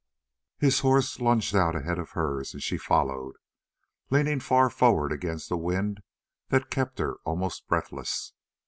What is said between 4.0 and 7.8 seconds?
leaning far forward against a wind that kept her almost